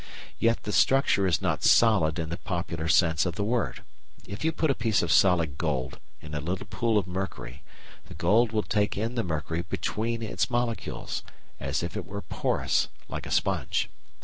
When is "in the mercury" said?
8.97-9.61